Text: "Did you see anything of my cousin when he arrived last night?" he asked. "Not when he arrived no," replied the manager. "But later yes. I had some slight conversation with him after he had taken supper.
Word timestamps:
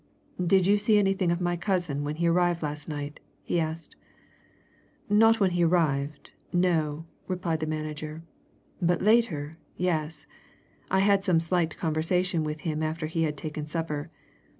"Did 0.43 0.65
you 0.65 0.79
see 0.79 0.97
anything 0.97 1.31
of 1.31 1.39
my 1.41 1.55
cousin 1.55 2.03
when 2.03 2.15
he 2.15 2.25
arrived 2.27 2.63
last 2.63 2.89
night?" 2.89 3.19
he 3.43 3.59
asked. 3.59 3.95
"Not 5.09 5.39
when 5.39 5.51
he 5.51 5.63
arrived 5.63 6.31
no," 6.51 7.05
replied 7.27 7.59
the 7.59 7.67
manager. 7.67 8.23
"But 8.81 9.03
later 9.03 9.59
yes. 9.77 10.25
I 10.89 11.01
had 11.01 11.23
some 11.23 11.39
slight 11.39 11.77
conversation 11.77 12.43
with 12.43 12.61
him 12.61 12.81
after 12.81 13.05
he 13.05 13.21
had 13.25 13.37
taken 13.37 13.67
supper. 13.67 14.09